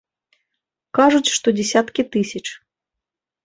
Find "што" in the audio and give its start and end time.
1.37-1.47